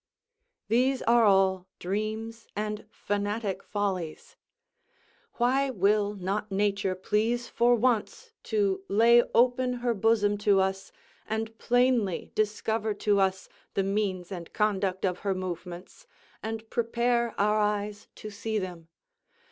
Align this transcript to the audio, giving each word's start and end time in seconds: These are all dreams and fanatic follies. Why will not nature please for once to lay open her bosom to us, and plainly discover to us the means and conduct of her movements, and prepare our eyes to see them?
These 0.67 1.03
are 1.03 1.25
all 1.25 1.67
dreams 1.77 2.47
and 2.55 2.87
fanatic 2.89 3.61
follies. 3.61 4.35
Why 5.35 5.69
will 5.69 6.15
not 6.15 6.51
nature 6.51 6.95
please 6.95 7.47
for 7.47 7.75
once 7.75 8.31
to 8.45 8.81
lay 8.87 9.21
open 9.35 9.73
her 9.73 9.93
bosom 9.93 10.39
to 10.39 10.59
us, 10.59 10.91
and 11.27 11.55
plainly 11.59 12.31
discover 12.33 12.95
to 12.95 13.19
us 13.19 13.47
the 13.75 13.83
means 13.83 14.31
and 14.31 14.51
conduct 14.53 15.05
of 15.05 15.19
her 15.19 15.35
movements, 15.35 16.07
and 16.41 16.67
prepare 16.71 17.39
our 17.39 17.59
eyes 17.59 18.07
to 18.15 18.31
see 18.31 18.57
them? 18.57 18.87